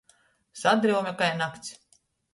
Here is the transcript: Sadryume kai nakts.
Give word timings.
Sadryume 0.61 1.13
kai 1.19 1.31
nakts. 1.37 1.69